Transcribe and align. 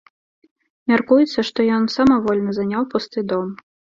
Мяркуецца, 0.93 1.39
што 1.51 1.59
ён 1.77 1.83
самавольна 1.97 2.57
заняў 2.61 2.89
пусты 2.95 3.19
дом. 3.35 3.47